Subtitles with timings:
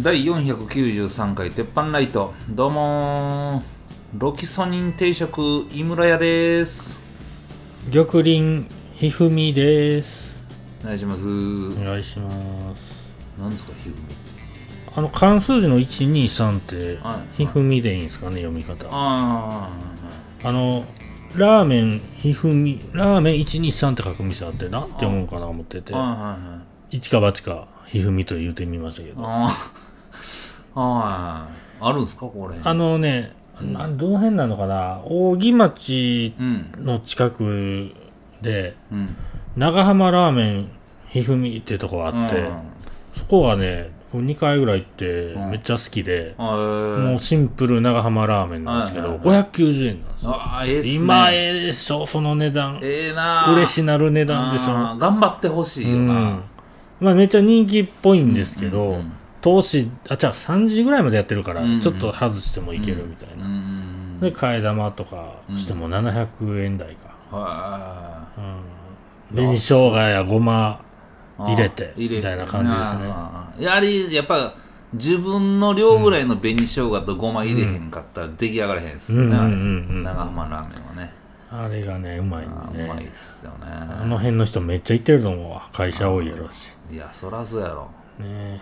[0.00, 2.32] 第493回鉄板ライト。
[2.48, 4.20] どうもー。
[4.20, 7.00] ロキソニン定食井村屋です。
[7.92, 10.36] 玉林ひふみです。
[10.84, 11.26] お願いします。
[11.26, 12.30] お願いしま
[12.76, 13.10] す。
[13.40, 13.96] 何ですかひふみ
[14.94, 17.38] あの漢数字の123ってはい。
[17.38, 18.86] ひふみでいいんですかね読み方。
[18.92, 19.68] あ
[20.44, 20.84] あの
[21.34, 25.92] ラーメンひふみラーメン123って書く店あってなって思うかな思ってて。
[26.90, 29.20] 一か八かひふみと言うてみましたけど。
[29.22, 29.72] ああ
[30.78, 31.48] は
[31.80, 31.84] い。
[31.84, 35.00] あるんですかこれあのね、などの辺なのかな？
[35.04, 37.92] 扇町うんの近く
[38.42, 39.16] でうん。
[39.56, 40.68] 長浜ラーメン
[41.08, 42.58] ひふみってとこがあって、うん。
[43.16, 45.50] そこがね2回ぐらい行ってうん。
[45.50, 46.98] めっちゃ好きで、あー。
[47.10, 50.30] もうシンプル長浜ラーメンなんですけど、はいはい590円なんですよ。
[50.34, 50.94] あーええっすね。
[50.94, 52.80] 今ええでしょ、その値段。
[52.82, 54.72] ええな嬉しなる値段でしょ。
[54.96, 56.06] 頑張ってほしいよう。
[56.06, 56.42] なん。
[57.00, 63.44] まあめっちゃ人気っぽいんですけど、うんうん投資、あ、じゃあ3時ぐらいまでやってるから、ちょっと外してもいけるみたいな。
[63.44, 64.20] うん。
[64.20, 67.14] で、替え玉とかしても700円台か。
[67.36, 68.26] は
[69.30, 69.36] うん。
[69.36, 70.80] 紅生姜やごま、
[71.40, 71.92] い入れて。
[71.96, 73.64] みたいな感じですね。
[73.66, 74.54] やはりやっぱ
[74.94, 81.12] 自分の量ぐらいの紅生姜とごま入れへんかったら出来上がらへんっすね、長浜ラーメンはね。
[81.50, 82.54] あれがね、うまいんで。
[82.56, 83.12] あーうまいっね。
[83.12, 85.68] すよあねの辺の人めっちゃ行ってると思うわ。
[85.72, 86.68] 会社多いやろうし。
[86.90, 88.60] いやそらそうやろね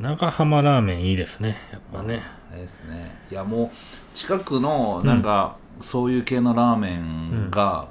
[0.00, 1.56] 長浜ラーメンいいですね。
[1.72, 2.22] やっぱね。
[2.52, 7.88] ええですねいやもう近くのなんか、そういう系のラーメンが、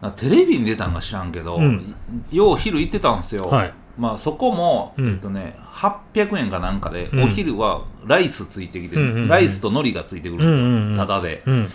[0.00, 1.94] なんかテレビに出たんか知らんけど、うん
[2.30, 3.74] よう昼行ってたんですよ、はい。
[3.98, 11.42] まあそこも、うんえっとね、800円かなんかで、うんお昼はライスついてきて、うんうんうんライスと海苔がついてくるんですよ、うんうんうんただで。
[11.46, 11.68] うん。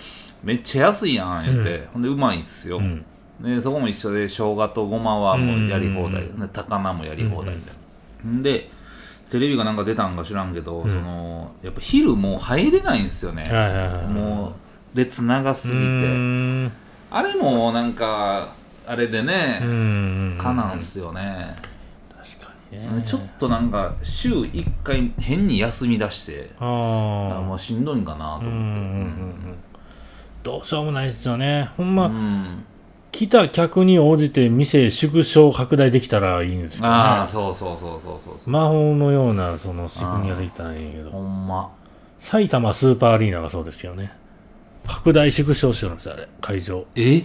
[0.44, 1.88] めっちゃ安いやん、言って。
[1.94, 3.06] ほんで、うまいんですよ、うん。
[3.42, 6.24] で、そこも一緒で、生姜とごまはもうやり放題。
[6.24, 7.81] で高菜もやり放題みたいな。
[8.28, 8.70] んで、
[9.30, 13.46] テレビがなんか出たんか知らんけど、んその、やっぱ昼もう入れないんですよね。
[14.09, 14.54] も
[14.94, 15.78] う、列長すぎう
[16.70, 16.72] て。
[17.10, 18.50] あれもなんか、
[18.86, 20.38] あれでね、うん。
[20.40, 21.56] かなんすよね。
[22.40, 23.04] 確かにね。
[23.06, 26.64] ちょっとなんか週1回変に休み出してあ。
[26.66, 29.56] もうしんどいんかなとうんうんうんう思ってん。
[30.44, 31.70] どうしようもないですよね。
[31.78, 32.66] ほんうま、ん
[33.12, 37.32] 来た客に応じて店縮小拡大できたらいいんですけどああね。
[37.32, 41.24] そうそうそうそうそうそう魔法のようなその仕組みができたらいいんやけほど。
[41.24, 41.70] んま
[42.20, 44.14] 埼玉スーパーアリーナがそうですよね。
[44.88, 46.28] 拡大縮小してるんですよ、あれ。
[46.40, 46.86] 会場。
[46.96, 47.24] え？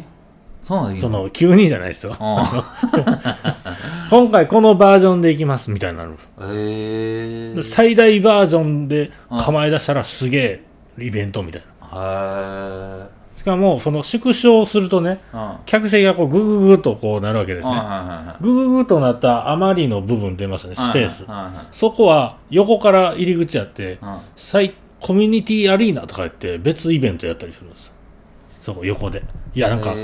[0.62, 2.16] そうなんだその、急にじゃないですよ。
[2.18, 2.64] あ
[4.10, 10.62] 今回このバージョンでいきますみたいになるんですええ最大バージョンで構え出したらすげえ
[10.98, 11.86] イベントみたいな。
[11.86, 13.15] へえし
[13.46, 17.74] かも、その縮小するとね、うんは客席がこうグググっとこうなるわけですね。
[17.74, 21.26] はいグググっとなった余りの部分出ますね、スペース。
[21.70, 27.92] そこは横から入り口あって、はい最コミュニティアリーナとか言って別イベントやったりするんですよ。
[28.60, 29.22] そこ横で。
[29.54, 29.94] いや、なんか、あ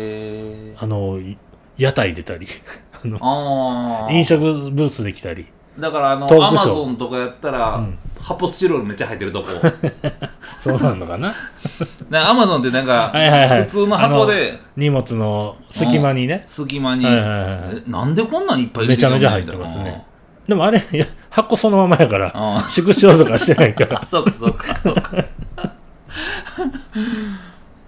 [0.86, 1.36] の、い
[1.78, 2.46] 屋台出たり、
[3.04, 5.46] あの、ああ飲食ブースできたり。
[5.78, 9.48] だからあのアマゾンとかやったら、うん発泡スチロールめっちゃ入ってるとこ。
[10.62, 11.34] そうなのかな？
[12.12, 13.64] アマゾンってなんか、はいはいはい。
[13.64, 16.44] 普通の箱で荷物の隙間にね。
[16.46, 20.04] 隙間に、はいはいなんでこんなんいっぱい入れめちゃめちゃん入ってますね。
[20.46, 20.82] でもあれ、
[21.30, 24.06] 箱そのままやから、あ縮小とかしてないかあら。
[24.10, 25.24] そうかそうかそうか。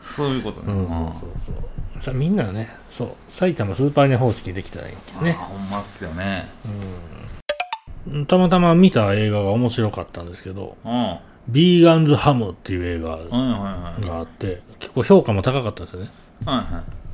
[0.01, 2.03] そういうことね、うん、そうそうそう。
[2.03, 5.37] さみんなね、そう、埼玉スーパーアリーナ方式できたらいいけどね。
[5.39, 6.49] あほんまっすよね。
[6.65, 7.14] うん
[8.27, 13.19] たまたま見た映画が面白かったんですけど、うんはビーガンズハムっていう映画
[14.09, 16.11] があって、結構評価も高かったんですよね。
[16.47, 16.55] は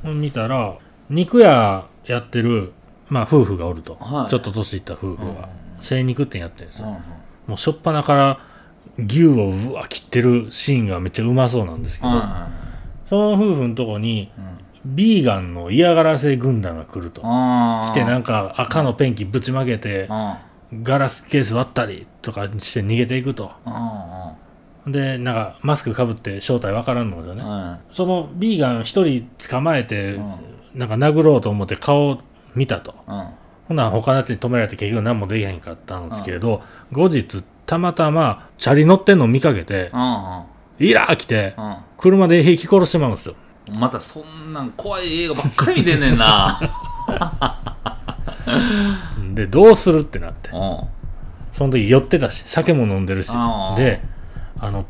[0.03, 0.15] いはい。
[0.15, 0.77] 見たら、
[1.09, 2.71] 肉屋やってる、
[3.09, 3.95] まあ夫婦がおると。
[3.95, 4.29] はい。
[4.29, 5.49] ちょっと年いった夫婦が、
[5.81, 6.87] 精肉店やってるんですよ。
[6.87, 6.97] うん
[7.47, 8.39] もうしょっぱなから
[8.97, 12.49] 牛をうわ切ってるシーンがめっちゃうまそうなんですけど、は
[13.09, 14.31] その夫婦のとこに、
[14.85, 17.21] ビーガンの嫌がらせ軍団が来ると。
[17.21, 20.39] 来てなんか赤のペンキぶちまけて、あ
[20.83, 23.51] ガラスケース割ったりとかして逃げていくと。
[23.65, 24.33] あ
[24.87, 27.43] で、なんかマスクかぶって正体わからんのですよね。
[27.45, 30.35] あそのビーガン一人捕まえて、うん
[30.73, 32.19] なんか殴ろうと思って顔
[32.55, 32.95] 見たと。
[33.07, 33.25] うん
[33.67, 36.61] ほな他のやつに止められて結局何もできへんかったんですけれど、
[36.93, 40.43] 後日たまたまチャリ乗ってんの見かけて、うん
[40.79, 43.35] イラー来て、うん車で引き殺してまうんですよ。
[43.67, 46.59] うんまたそんなん怖い映画ばっかり見てんねんな
[49.35, 50.49] で、どうするってなって。
[50.51, 51.01] うん
[51.53, 53.27] その時酔ってたし、酒も飲んでるし。
[53.75, 54.01] で、
[54.59, 54.85] あの、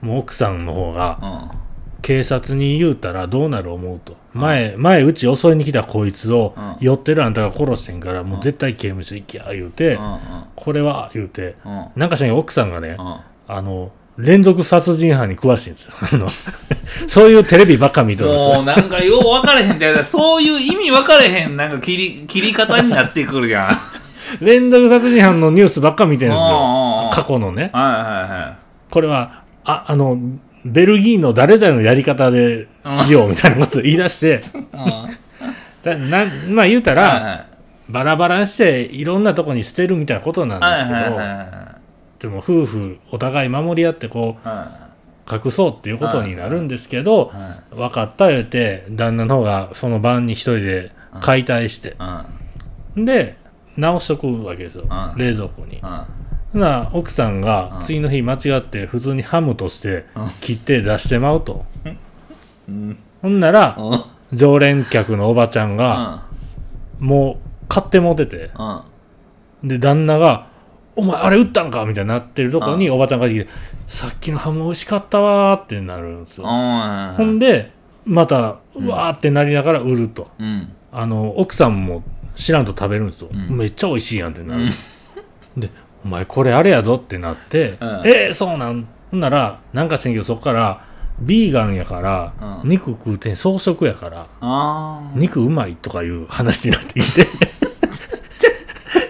[0.00, 1.64] もう奥さんの方が、うん。
[2.02, 4.16] 警察に言うたらどうなる思うと。
[4.34, 6.76] 前、前うち襲いに来たこいつをうん。
[6.80, 10.18] 寄ってるあんたが殺してんから、もう絶対刑務所行きや、言うて、うん
[10.54, 11.56] これは、言うて、
[11.96, 13.20] なんかしら奥さんがね、うん。
[13.48, 15.92] あの、連続殺人犯に詳しいんですよ。
[16.12, 16.28] あの、
[17.08, 18.54] そういうテレビばっか見とるんですよ。
[18.54, 23.66] もうなんかよう分かれへんってそういう意味分かれへんなんか切り切り方になってくるやん。
[23.66, 23.72] は
[24.40, 27.08] い連続殺人犯のニュースばっか見てるんですよ。
[27.08, 27.10] ん。
[27.12, 27.70] 過去のね。
[27.72, 28.54] はいは
[28.90, 30.18] これは、あ、あの、
[30.64, 32.68] ベルギーの誰々のやり方で
[33.06, 34.30] しようみたいなことを言い出して、い
[34.76, 35.16] はい
[35.84, 37.44] だなまあ言うたら、はいはい。
[37.88, 41.73] バラバラにしていろんなとこに捨てるみたいなことなんはいですけど、はいはい
[42.24, 44.90] でも夫婦お互い守り合ってこは
[45.30, 47.30] う隠そうっていうことになるんですけど、
[47.70, 51.96] 分かった言うて旦那の方がその晩に一人で解体して、
[52.96, 53.04] うん。
[53.04, 53.36] で
[53.76, 55.18] 直しとくわけですよ、うん。
[55.18, 55.82] 冷蔵庫に。
[56.54, 57.86] な奥さんがうん。
[57.86, 60.30] 次の日間違って普通にハムとしてうん。
[60.40, 61.66] 切って出してまうと。
[62.70, 62.98] うん。
[63.20, 64.04] ほんならうん。
[64.32, 66.24] 常連客のおばちゃんが
[66.98, 68.50] もう買ってもうてて、
[69.62, 69.68] うん。
[69.68, 70.53] で、旦那が、
[70.96, 73.48] お前あれ売ったんかみたいになってるとこにおばちゃんが来て、
[73.86, 76.44] さっきのハム美味しかったわーってなるんですよ。
[76.44, 77.72] うんほんで、
[78.04, 80.28] また、うわーってなりながら売ると。
[80.38, 80.72] うん。
[80.92, 82.02] あの、奥さんも
[82.36, 83.28] 知らんと食べるんですよ。
[83.32, 83.56] うん。
[83.56, 84.68] めっちゃ美味しいやんってなる。
[85.56, 85.70] で、
[86.04, 88.02] お前これあれやぞってなって、うん。
[88.04, 88.86] えー、そうなん？
[89.10, 90.84] ほんなら、なんかしんけどそっから、
[91.20, 92.70] ビーガンやから、うん。
[92.70, 94.26] 肉食うてん草食やから、
[95.14, 97.26] 肉うまいとかいう話になってきて、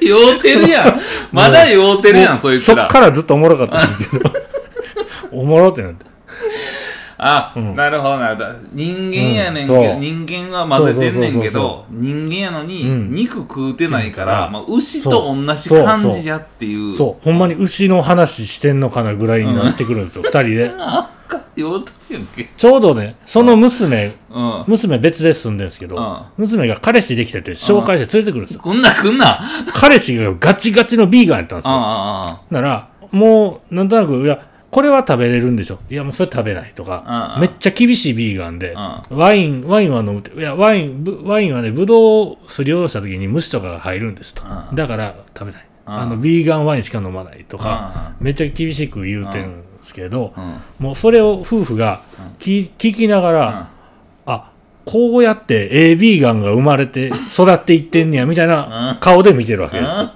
[0.05, 1.01] 酔うてるやん
[1.35, 2.83] まだ酔うてるやんそいつら。
[2.83, 4.31] そっからずっとおもろかったんですけど、
[5.33, 6.07] おもろってなって。
[7.19, 7.75] あ、うん。
[7.75, 8.49] なるほどなるほど。
[8.73, 13.15] 人間やねんけど、うん人間は混ぜてんねんけど人間やのに、うん。
[13.15, 14.53] 肉食うてないから、うん。
[14.53, 16.97] まあ、牛と同じ感じやっていう。
[16.97, 20.71] そう、ほんまに牛の話してんのかなぐらいになってくるんですよ、 二人で。
[22.57, 28.63] ちょうどね、その娘、うん娘別で住んでるんですけど、うん娘が彼氏できてて紹介して連れてくるんですよ。
[28.63, 29.41] 来んな来んな
[29.73, 31.71] 彼氏がガチガチのビーガンやったんですよ。
[32.51, 35.79] なら、もう、なんとなく、いや、これは食べれるんでしょ。
[35.89, 38.75] いや、もうそれ食べないとか、めっちゃ厳しいビーガンで、
[39.09, 41.99] ワイン、ワインは飲むって、いや、ワイン、ワインはね、ブドウ
[42.33, 44.43] をすりおろした時に虫とかが入るんですと。
[44.75, 45.67] だから食べない。
[45.87, 50.45] あの、ビーガンワインしか飲まないとか、めっちゃ厳しく言うてんですけど、うん。
[50.45, 52.01] うんもうそれを夫婦が
[52.39, 53.69] 聞聞きながら、
[54.27, 54.51] あ、
[54.85, 60.11] こうやってええビーガンが生まれて育っていってんねや、みたいな顔で見てるわけですよ。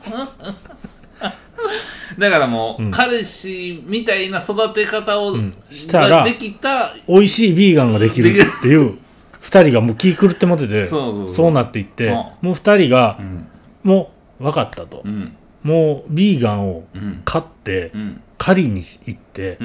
[2.19, 2.91] だからもう、うん。
[2.91, 5.55] 彼氏みたいな育て方を、ん。
[5.71, 8.32] したらができた美味しいビーガンができるっ
[8.62, 8.99] ていう、
[9.41, 12.12] 二人がもう気狂ってもってて、そうなっていって、うん。
[12.12, 13.49] もう二人がう、ん。
[13.85, 14.11] も
[14.41, 15.03] う分かったと。
[15.05, 15.09] う。
[15.09, 15.37] ん。
[15.62, 17.23] もうビーガンをうん。
[17.25, 19.59] 買ってう、ん狩りに行って、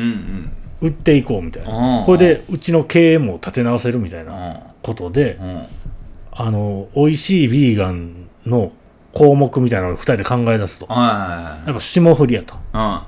[0.82, 2.00] 売っていこうみたいな。
[2.00, 5.66] うんこれで、うちの経営も立て直せるみたいなうんことで、うん
[6.32, 8.72] あの、美味しいビーガンの
[9.14, 10.88] 項目みたいなのを二人で考え出すと。
[10.88, 12.56] はやっぱ霜降りやと。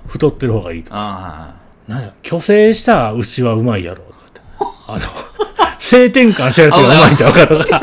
[0.07, 0.92] 太ってる方がいいと。
[0.94, 1.56] あ
[1.88, 4.04] なんや、虚勢した牛はうまいやろ。
[4.04, 4.42] とかって
[4.88, 5.00] あの、
[5.80, 7.81] 性転換したやつがうまいんちゃうかとか、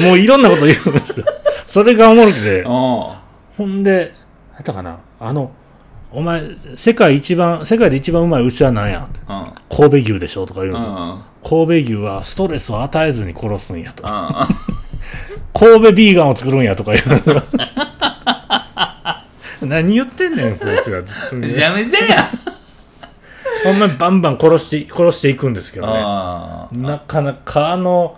[0.00, 1.26] もういろんなこと言うんですよ。
[1.66, 3.14] それがおもろくて、お
[3.58, 4.14] ほんで、
[4.52, 5.50] 何やったかな、あの、
[6.14, 6.42] お前、
[6.76, 9.08] 世界一番、世界で一番うまい牛は何や？
[9.28, 10.46] うんうん神戸牛でしょ？
[10.46, 10.92] とか言うんうですよ。
[10.92, 14.02] ん神戸牛はストレスを与えずに殺すんやと。
[14.06, 14.46] あ
[15.54, 17.42] 神戸ビーガンを作るんやとか言うんですよ。
[19.66, 22.28] 何言ってんねん、こいつらずっとねめちゃめちゃや
[23.64, 25.92] ほんまにバンバン殺して、殺していくんですけどね。
[26.72, 28.16] なかなかあの、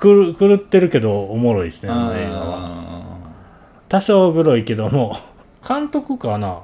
[0.00, 2.58] くる狂ってるけどおもろいですね、あの映画は。
[2.60, 3.02] あ
[3.88, 5.18] 多少グロいけども、
[5.68, 6.60] 監督かな？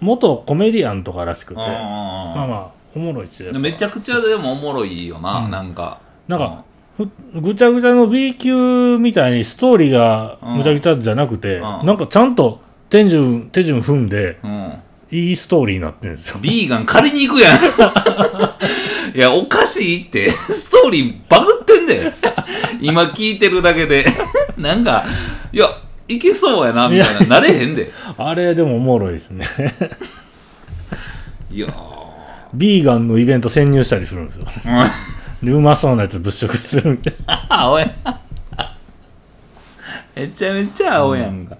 [0.00, 3.52] 元コメディアンとからしくて、まああまあ、おもろいっすよ。
[3.52, 5.50] ーめちゃくちゃでもおもろいよな、うん。
[5.50, 6.00] なんか。
[6.28, 6.64] なんか、
[6.96, 7.08] ふ
[7.40, 11.86] ぐちゃぐちゃの B 級みたいにストーリーがぐちゃぐちゃじゃなくて、うん。
[11.86, 14.82] なんかちゃんと手順、手順踏んで、うん。
[15.10, 16.36] いいストーリーになってるんですよ。
[16.40, 17.58] ビーガン借りに行くやん。
[19.16, 20.30] いやおかしいって。
[20.30, 22.12] ストーリーバグってんで
[22.80, 24.04] 今聞いてるだけで。
[24.58, 25.04] なんか
[25.52, 25.66] いや
[26.08, 29.46] いけそうやなみたいななれへんであれでもおもろいですね。
[31.50, 31.68] いや
[32.54, 34.46] ビーガンのイベント潜入したりするんですよ。
[35.54, 37.46] うまそうなやつ物色するみたいな。
[37.64, 37.90] 青や
[40.16, 41.56] めちゃめちゃ青やんか、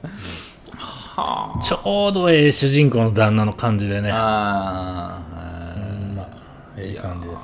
[0.77, 4.11] はちょうどええ主人公の旦那の感じでね。
[4.11, 6.27] ああうんまあ、
[6.77, 7.41] ええ感じです。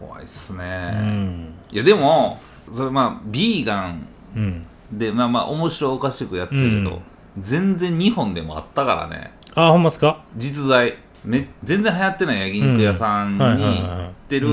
[0.00, 1.54] 怖いっすうね、ん。
[1.70, 2.40] いやでも
[2.72, 4.66] それまあビーガンうん。
[4.92, 7.02] でまあまあ面白おかしくやってるけど、
[7.38, 9.32] 全然日本でもあったからね。
[9.54, 10.24] あ、ほんまっすか？
[10.36, 10.96] 実在。
[11.24, 14.48] め全然流行ってない焼肉屋さんに行ってる、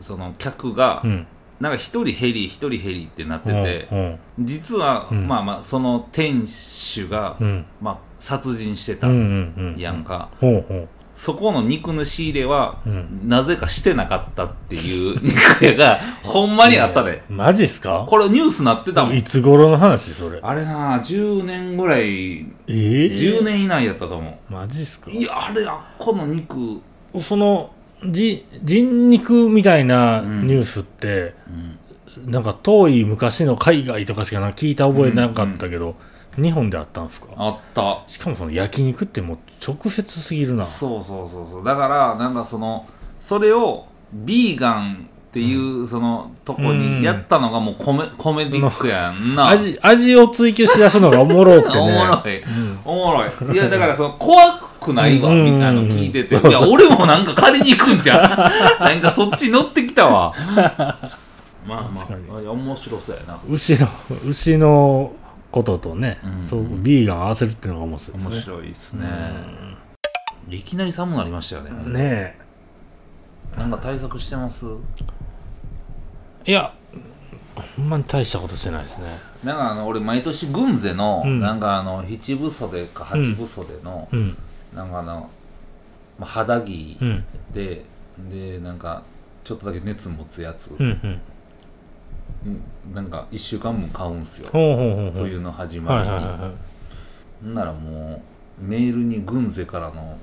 [0.00, 1.26] その客が、うん
[1.60, 4.18] なんか一人ヘリ一人ヘリってなってて、うん。
[4.40, 5.28] 実は、うん。
[5.28, 7.64] まあまあその店主が、うん。
[7.80, 10.30] まあ、殺人してたやんか、
[11.14, 13.28] そこの肉の仕入れは、うん。
[13.28, 18.04] なぜかしてなかったっていう 肉屋がほんまにあったで、マジっすか？
[18.08, 19.16] これニュースなってたもん。
[19.16, 20.40] いつ頃の話それ？
[20.42, 22.76] あれな10年ぐらいええ
[23.12, 25.10] 10年以内やったと思う、マジっすか？
[25.10, 26.56] いやあれあっこの肉、
[27.14, 27.70] うん、その
[28.06, 31.34] じ人肉みたいなニュースって、
[32.26, 35.94] なんか遠い昔の海外とかしかな聞いた覚えなかったけど、
[36.36, 37.28] 日本であったんですか？
[37.36, 38.02] あった。
[38.08, 40.64] しかもその焼肉ってもう直接すぎるな。
[40.64, 41.64] そうそうそうそう。
[41.64, 42.86] だからなんかその
[43.20, 47.00] それをビーガンっていうそのとこうん。
[47.00, 49.48] にやったのがもうコメコメディックやんな。
[49.48, 51.78] 味味を追求しだすのがおもろってね。
[51.80, 52.78] おもろい、ん。
[52.84, 53.54] おもろい。
[53.54, 55.44] いやだからその怖くないわうん。
[55.44, 56.36] みたいなの聞いてて。
[56.48, 58.20] いや俺もなんか借りに行くんじゃん
[58.84, 60.32] なんかそっち乗ってきたわ。
[61.66, 62.02] まあま
[62.46, 63.38] あ面白そうやな。
[63.50, 63.88] 牛の
[64.28, 65.12] 牛の
[65.54, 66.48] こととね、うん。
[66.48, 68.42] そうビーガン合わせるっていうのが面白い面ですね。
[68.42, 69.08] 白いですね、
[70.50, 71.92] いきなり寒くなりましたよね。
[71.92, 72.38] ね
[73.56, 74.66] なんか対策してます？
[76.44, 76.74] えいや
[77.76, 79.04] ほんまに大したことしてないですね。
[79.44, 81.38] なんかあの俺毎年軍勢の、うん。
[81.38, 84.36] なんかあの七分袖か八分袖の、うん。
[84.74, 85.30] なんかあの、
[86.18, 87.24] まあ、肌着うん。
[87.52, 87.84] で、
[88.28, 89.04] でなんか
[89.44, 91.20] ちょっとだけ熱持つやつ、うんうんうん
[92.94, 96.74] なんか1週間分買うんすよ、冬の始まりに、はい
[97.44, 98.22] ならも
[98.58, 100.18] うメールに軍勢からの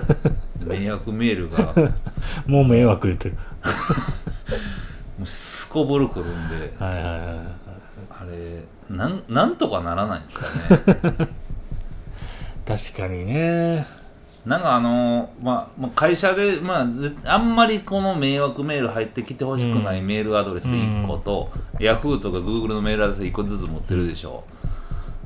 [0.60, 1.72] 迷惑メールが。
[2.46, 3.38] も もう迷惑言ってる。
[5.22, 6.74] うすこぶるくるんで。
[6.78, 7.38] はいはいはい
[8.10, 11.28] あれなんなんとかならないんですかね。
[12.66, 13.86] 確かにね
[14.46, 24.44] なんかあのまあ、まあ、会社で、まあ、ぜあんまりこの迷惑メール入ってきてほしくないメールアドレス1個と、ヤフーとかグーグルのメールアドレス1個ずつ持ってるでしょ、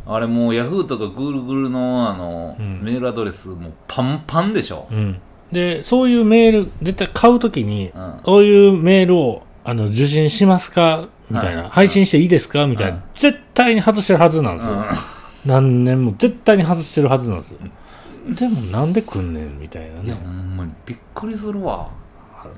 [0.06, 2.80] あれもうヤフーとかグーグルのあの、うん。
[2.82, 5.20] メールアドレスもうパンパンでしょ、うん。
[5.52, 8.20] でそういうメール絶対買うときに、うん。
[8.24, 11.08] そういうメールをあの受信しますか？
[11.30, 12.66] みたいな、はい配信していいですか？
[12.66, 13.02] みたいな、うん。
[13.14, 14.86] 絶対に外してるはずなんですよ、うん。
[15.44, 17.58] 何年も絶対に外してるはずなんですよ、
[18.28, 21.90] でもなんで来んねんみたいないやねほんまにびっくりするわ。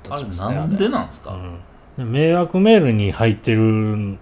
[0.09, 1.61] あれなんでなんすか、うん。
[1.97, 4.18] で迷惑メールに入ってる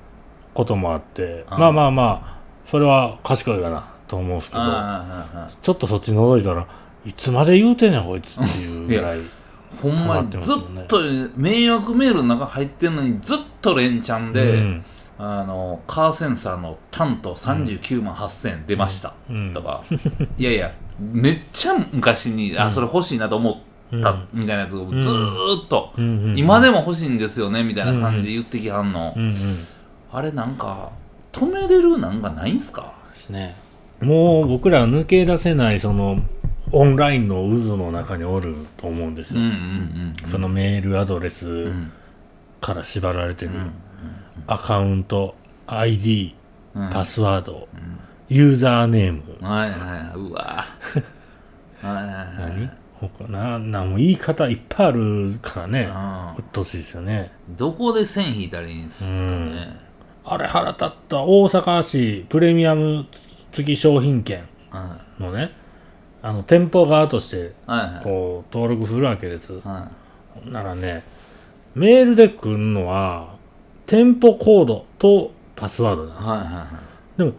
[0.55, 1.59] こともあって、うん。
[1.59, 6.67] まあまあまあそれは賢いかなと思うんですけどあちょっとそっち覗いたら
[7.05, 9.21] いつまで言うてんねんこいつっていうぐらい
[9.81, 10.57] ほんまにずっ
[10.87, 11.01] と
[11.37, 14.85] 迷惑メールの中入ってんのにずっと連チャンで、うん。
[15.19, 19.53] あのカーセンサーのタント39万8000円出ました、うん。
[19.55, 19.85] とか。
[20.37, 29.35] いやいやめっちゃ昔に、あそれ欲しいなと思ったみたいなやつをずーっと、うんうん今でも欲しいんですよねみたいな感じで言ってきはんの、うんうん。
[30.13, 30.93] あれなんか
[31.33, 32.95] 止めれるなんかないんすか？
[33.15, 33.55] ですね。
[34.01, 36.21] もう僕らは抜け出せないその
[36.73, 41.93] オンラインの渦の中におると思うんですよ、うんうんうんそのメールアドレうスん。
[42.61, 43.73] から縛られてる、うん
[44.47, 45.35] アカウント
[45.67, 46.35] ID
[46.75, 46.91] うん。
[46.91, 47.69] パスワード、
[48.35, 49.23] ユーザーネーム。
[49.47, 50.65] はいはいうわ。
[51.83, 52.71] はいはいはい何？
[53.01, 55.89] 他ななんも言い方いっぱいあるからね。
[55.93, 57.31] あうっとうしいですよね。
[57.51, 59.77] どこで線引いたらいいんすかね。
[60.25, 63.07] あれ腹立った大阪市プレミアム
[63.53, 65.53] 付き商品券はのね
[66.23, 68.05] あの店舗側としていはい。
[68.05, 69.53] こう登録するわけです。
[69.65, 69.91] は
[70.47, 71.03] ならね
[71.75, 73.35] メールで来るのは
[73.87, 76.15] 店舗コードとパスワードだ。
[76.15, 76.67] いはいはいは
[77.17, 77.19] い。
[77.19, 77.33] でも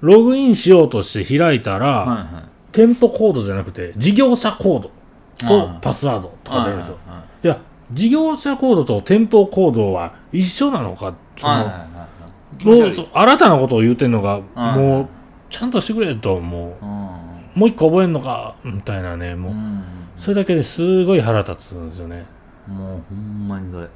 [0.00, 2.44] ログインしようとして開いたら、はいはい。
[2.72, 4.90] 店舗コードじゃなくて事業者コード
[5.48, 7.58] とパスワードとか出るんですよ、はいや
[7.92, 12.10] 事業者コードと店舗コードは一緒なのかその、はいはいはい
[12.58, 12.96] 気持ち悪い。
[12.98, 15.08] もう新たなことを言うてんのが、はいもう
[15.48, 17.58] ちゃんとしてくれともう。
[17.58, 19.82] もう一個覚えんのかみたいなねもう、うん
[20.16, 22.26] それだけですごい腹立つんですよね。
[22.68, 23.88] もうほんまにそれ。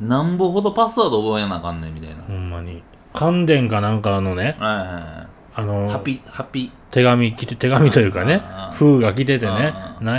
[0.00, 2.22] なんぼほどパスワード覚えなあかんねんみたいな。
[2.22, 2.82] ほんまに。
[3.14, 5.25] 関電かなんかのねはいはいは
[5.56, 6.70] あのいハピハピ。
[6.90, 8.42] 手紙来て手紙というかね
[8.74, 9.74] 封が来ててね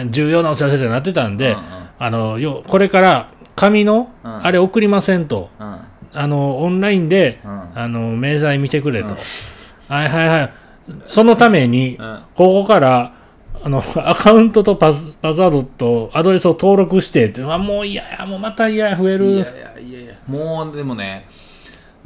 [0.09, 1.55] 重要なお知らせってなってたんで
[1.97, 4.45] あのよこれから紙のうん。
[4.45, 5.79] あれ送りませんとうん。
[6.13, 7.71] あのオンラインでうん。
[7.75, 9.09] あの明細見てくれと。
[9.09, 9.15] うん。
[9.87, 10.53] はいはいはい。
[11.07, 12.21] そのためにうん。
[12.35, 13.13] ここから
[13.63, 19.25] あの アカウントとパスパスワードとアドレスを登録してってあもう嫌やもうまた嫌や増える。
[19.25, 19.45] いや
[19.79, 21.27] いやいやもうでもね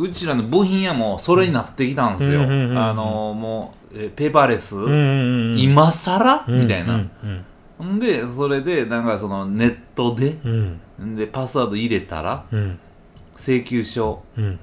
[0.01, 2.45] うちらの部品屋もそれになってきたんですよ、あ
[2.93, 4.75] のもうえペーパーレス、
[5.61, 7.45] 今更、うんみたいな、うん
[7.99, 11.15] でそれでなんかそのネットでうん。
[11.15, 12.79] でパスワード入れたらうん。
[13.35, 14.59] 請求書うん。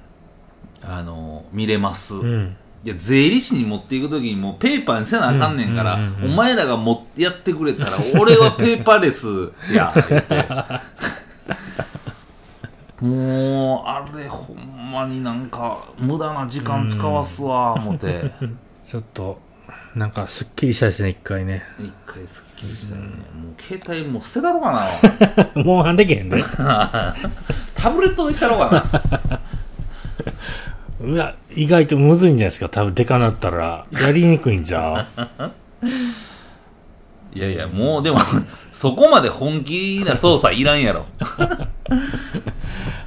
[0.85, 2.57] あの見れます、うん。
[2.85, 9.27] いや税理士に持っていくときにもうペーパーにせなあかんねんから、お前らが持ってやってくれたら俺はペーパーレス
[9.75, 10.47] や言って
[13.01, 18.31] もうあれほんまになんか無駄な時間使わすわ思って。
[18.89, 19.41] ちょっと
[19.95, 21.63] なんかすっきりしたですね一回ね。
[21.79, 24.73] 一回すっきりしたよね、もう携帯もう捨てたろうか
[25.55, 25.63] な。
[25.63, 26.43] もうはんでけへんね
[27.77, 29.41] タブレットにしたろうかな。
[31.01, 32.69] うわ意外とむずいんじゃないですか。
[32.69, 33.87] 多分でかなったら。
[33.93, 35.07] やりにくいんじゃ
[35.83, 35.87] う？
[37.33, 38.19] いやいやもうでも
[38.73, 41.07] そこまで本気な操作いらんやろ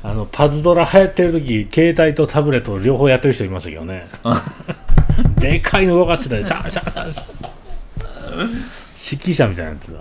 [0.04, 4.08] あのパズドラ流行ってる時携帯とタブレット両方やってる人いましたけどね。
[5.40, 7.26] でかいの動かしてたりシャンシャンシャンシャン
[9.14, 10.00] 指揮者みたいなやつだ。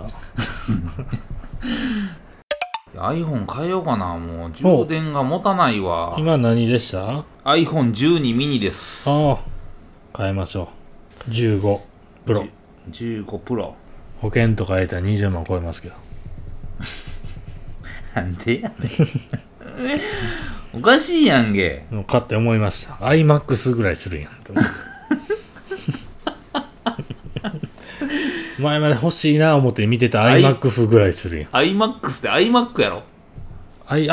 [2.95, 4.17] iPhone 変えようかな。
[4.17, 6.15] もう充電が持たないわ。
[6.19, 7.23] 今何でした？
[7.43, 9.09] あ iPhone12 ミニです。
[9.09, 9.37] あ
[10.17, 10.69] 変えましょ
[11.27, 11.31] う。
[11.31, 11.79] 15
[12.25, 12.45] プロ。
[12.91, 13.75] 15プロ。
[14.19, 15.95] 保険とか入れたら20万超えますけど。
[18.15, 18.89] なんでやねん
[20.73, 21.85] おかしいやんけ。
[21.91, 22.93] もう買って思いました。
[23.05, 24.71] iMAX ぐらいするやんと思って
[28.61, 31.47] 前まで欲しいな思って見てた iMAX ぐらいするや。
[31.47, 33.03] ん iMAX って iMac やろ？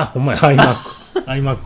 [0.01, 0.39] あほんまや。
[0.41, 0.75] iMac
[1.27, 1.59] iMac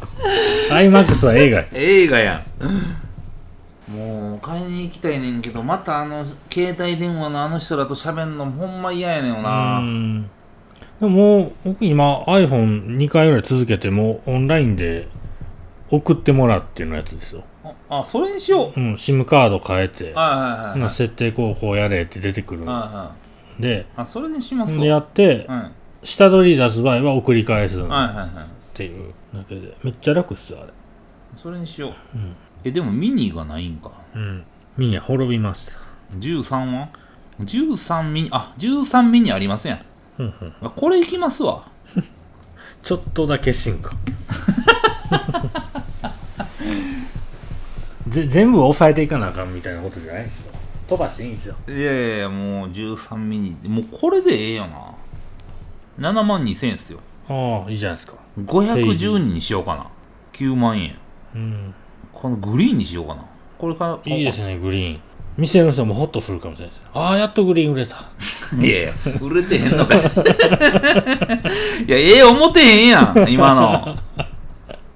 [0.71, 1.67] iMAX は映画や。
[1.73, 3.93] 映画やん。
[3.93, 10.31] もう買いに行きたいねんけどまたあの携帯電話のあの人らと喋んのほんま嫌やねんような、ん
[11.03, 15.09] でも僕今 iPhone2 回ぐらい続けてもうオンラインで
[15.91, 17.43] 送ってもらってのやつですよ。
[17.91, 18.81] ああそれにしよう。
[18.81, 20.37] うん SIM カード変えてはいはいは
[20.77, 23.15] いまあはい設定候補やれって出てくるんはいは
[23.59, 23.85] でい。
[23.97, 25.55] あそれにしますでやわってうん。
[25.57, 25.71] はい
[26.05, 28.31] 下取り出す場合は送り返すっはいは
[28.73, 30.73] いていうだけでめっちゃ楽っすよあれ。
[31.37, 32.17] それにしよう。
[32.17, 33.91] うん、えでもミニがないんか。
[34.15, 34.45] うん、
[34.77, 35.73] ミニは滅びました。
[36.19, 36.89] 13は
[37.41, 39.85] ？13ミニあ13ミニありますやん
[40.19, 41.65] うんうんあこれいきますわ。
[42.83, 43.93] ちょっとだけ進化。
[48.09, 50.53] ぜ全部抑えていかなあかんみたいなことじゃないですよ。
[50.89, 51.57] 飛ばしていいんですよ。
[51.69, 53.57] いやいやいやもう13ミニ。
[53.69, 56.11] もうこれでええよな。
[56.11, 56.99] 7万2000円ですよ。
[57.29, 58.15] ああいいじゃないですか。
[58.39, 59.87] 510人にしようかな。
[60.33, 60.97] 9万円。
[61.35, 61.75] うん。
[62.13, 63.25] このグリーンにしようかな。
[63.59, 65.01] これからいいですねグリーン
[65.39, 67.97] 店の人もホッとするかもしれないですああやっとグリーン売れた。
[68.61, 69.99] いやいや売れてへんのかい。
[71.87, 73.97] いやええ思てへんやん今の。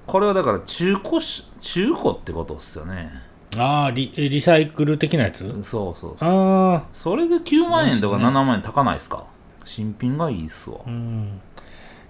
[0.05, 3.09] これはだから中古し中古ってことっすよね。
[3.57, 5.39] ああリえリサイクル的なやつ？
[5.63, 6.29] そうそうそう。
[6.29, 9.23] ああそれで9万円とかそうですね7万円高ないっすか？
[9.65, 10.77] 新品がいいっすわ。
[10.85, 11.41] うん。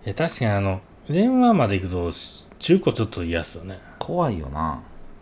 [0.06, 3.80] いや確かにあの電話まで行くとし中古ちょっと嫌っすよね。
[4.00, 4.82] 怖いよな。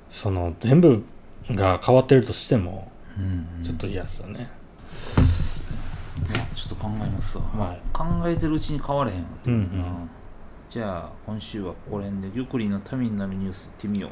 [0.10, 1.04] その全部
[1.52, 4.49] が変わってるとしてもうん、ちょっと嫌っすよね、
[6.30, 7.82] まあちょっと考えますわ、はい。
[7.93, 9.28] 考えてるうちに変われへんわ。
[9.38, 9.69] っていうな、うん。
[9.69, 10.10] うん。
[10.69, 14.12] じゃあ今週はここら辺で玉林のためになるニュースいってみよう、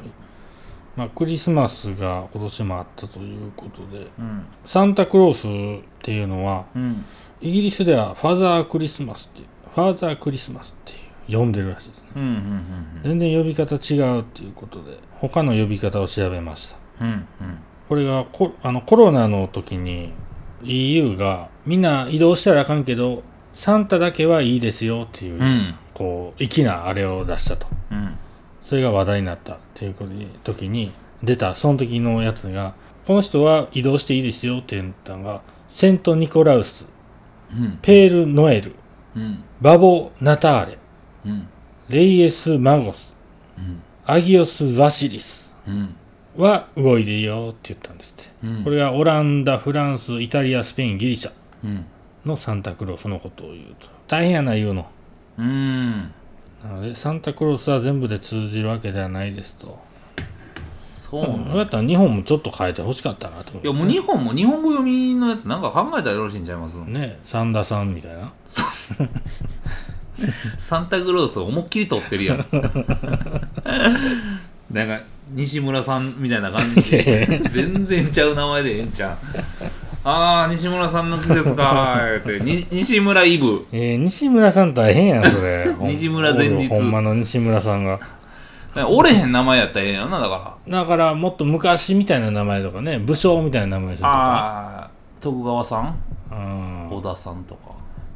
[0.96, 4.10] まあ、クリスマスが今年もあったということで。
[4.18, 4.46] うん。
[4.64, 7.04] サンタクロースっていうのはうん。
[7.40, 9.42] イギリスではファザークリスマスって
[9.74, 10.92] ファーザークリスマスって
[11.32, 12.04] いう呼んでるらしいですね。
[12.16, 13.00] うんうんうん。
[13.02, 16.76] 全然呼び方違うっていうことで他の呼び方を調べました。
[17.00, 17.26] うんうん
[17.88, 20.12] これがコあのコロナの時に
[20.62, 23.22] EU がみんな移動したらあかんけど
[23.54, 25.74] サンタだけはいいですよっていう、うん。
[25.92, 27.66] こう粋なあれを出したと。
[27.90, 28.16] うん。
[28.62, 29.94] それが話題になったっていう
[30.42, 30.92] 時に
[31.22, 32.74] 出たその時のやつが
[33.06, 36.86] この人は移動していいですよって言ったのがセント・ニコラウス。
[37.52, 37.78] うん。
[37.82, 38.74] ペール・ノエル。
[39.16, 39.44] うん。
[39.60, 40.78] バボ・ナターレ。
[41.26, 41.48] うん。
[41.88, 43.14] レイエス・マゴス。
[43.58, 43.82] うん。
[44.06, 45.52] アギオス・ワシリス。
[45.68, 45.96] うん
[46.36, 51.32] は動いていいよって言ったんですってうんこれがオランダ、フランス、イタリア、スペイン、ギリシャ
[51.64, 51.84] うん
[52.26, 53.86] のサンタクロースのことを言うと。
[54.08, 54.86] 大変やな、言うの。
[55.38, 56.12] うん
[56.64, 59.78] なので、サンタクロースは全部で通じるわけではないですと。
[60.90, 66.74] そううん、なんそうやったら日本もちょっと変えてほしかったなと思いやもう日本も日本語読みのやつなんか考えたらよろしいんちゃいます？
[66.76, 68.32] ね、サンダさんみたいな。
[70.58, 72.38] サンタクロースを思いっきり取ってるやん
[74.70, 76.90] なんか西村さんみたいな感じ。
[76.90, 79.16] で 全然ちゃう名前でええんちゃう。
[80.06, 82.40] ああ西村さんの季節かーって。
[82.44, 83.66] に西村イブ。
[83.72, 85.66] えー、西村さん大変やん、それ。
[85.88, 86.68] 西村前日。
[86.68, 87.98] ほんまの西村さんが。
[88.86, 90.80] 折れへん名前やったらええやんなだから。
[90.80, 94.10] だから、もっと昔みたいな名前とかね、武将みたいな名前するとか。
[94.10, 95.94] ああ徳川さん？
[96.32, 97.70] うん小田さんとか。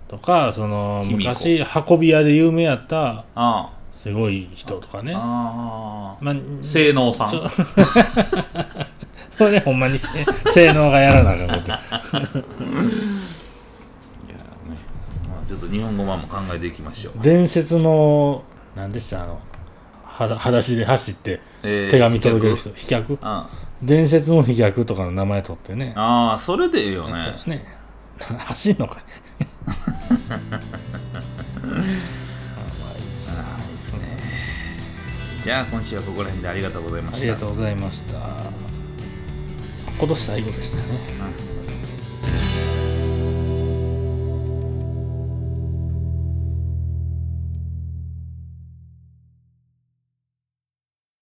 [0.08, 3.24] とかその昔運び屋で有名やった。
[3.34, 3.70] あ
[4.02, 5.12] すごい人とかね。
[5.14, 7.30] ああまああ性能さん。
[9.36, 10.08] それほんまにせ
[10.52, 11.68] 性能がやらなあかんこと。
[11.68, 11.80] いやね、
[15.28, 18.44] まあ、ちょっと日本語版も考えていきましょう、伝説の
[18.76, 19.40] 何でしたあの
[20.04, 23.18] はだ裸足で走ってえー手紙届ける人飛脚？
[23.20, 23.48] あ
[23.82, 25.92] 伝説の飛脚とかの名前取ってね。
[25.96, 27.40] あーそれでいいよね。
[27.46, 27.64] ね
[28.18, 29.00] 走んのか
[29.40, 29.44] い
[35.48, 37.22] じゃあ今週はここら辺でありがとうございました。
[37.22, 38.18] ありがとうございました。
[39.98, 40.82] 今年最後でしたね。
[41.52, 41.57] うん